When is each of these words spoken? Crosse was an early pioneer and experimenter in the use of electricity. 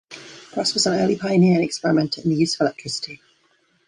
Crosse 0.51 0.73
was 0.73 0.87
an 0.87 0.95
early 0.99 1.15
pioneer 1.15 1.53
and 1.53 1.63
experimenter 1.63 2.21
in 2.23 2.31
the 2.31 2.35
use 2.35 2.55
of 2.55 2.61
electricity. 2.61 3.21